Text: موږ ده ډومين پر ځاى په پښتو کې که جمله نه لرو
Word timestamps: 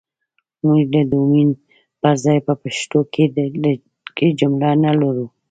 موږ 0.65 0.81
ده 0.93 1.01
ډومين 1.11 1.49
پر 2.01 2.15
ځاى 2.23 2.39
په 2.47 2.53
پښتو 2.63 2.99
کې 3.13 3.23
که 4.17 4.25
جمله 4.39 4.69
نه 4.83 4.91
لرو 4.99 5.25